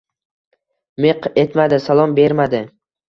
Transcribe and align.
Miq 1.05 1.29
etmadi. 1.43 1.79
Salom 1.87 2.17
bermadi. 2.21 2.63